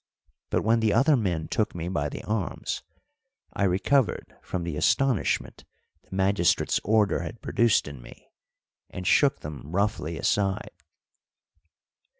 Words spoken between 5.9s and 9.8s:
the magistrate's order had produced in me, and shook them